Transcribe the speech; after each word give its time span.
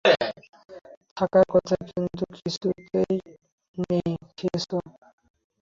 থাকার 1.17 1.45
কথা 1.53 1.75
কিন্তু 1.87 2.23
কিছুই 2.35 2.79
ত 2.83 2.93
নেই 3.83 4.09
-খাইছে! 4.27 4.77